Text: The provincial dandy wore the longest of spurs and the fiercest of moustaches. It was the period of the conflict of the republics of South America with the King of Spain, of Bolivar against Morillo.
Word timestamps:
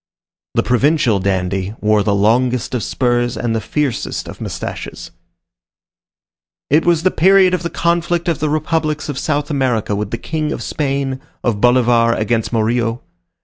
The 0.55 0.63
provincial 0.63 1.19
dandy 1.19 1.75
wore 1.79 2.01
the 2.01 2.15
longest 2.15 2.73
of 2.73 2.81
spurs 2.81 3.37
and 3.37 3.55
the 3.55 3.61
fiercest 3.61 4.27
of 4.27 4.41
moustaches. 4.41 5.11
It 6.71 6.87
was 6.87 7.03
the 7.03 7.11
period 7.11 7.53
of 7.53 7.61
the 7.61 7.69
conflict 7.69 8.27
of 8.27 8.39
the 8.39 8.49
republics 8.49 9.09
of 9.09 9.19
South 9.19 9.51
America 9.51 9.95
with 9.95 10.09
the 10.09 10.17
King 10.17 10.51
of 10.51 10.63
Spain, 10.63 11.21
of 11.43 11.61
Bolivar 11.61 12.13
against 12.15 12.51
Morillo. 12.51 13.01